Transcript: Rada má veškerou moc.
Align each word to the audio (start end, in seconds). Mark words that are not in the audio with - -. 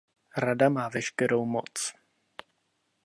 Rada 0.37 0.69
má 0.69 0.89
veškerou 0.89 1.45
moc. 1.45 1.93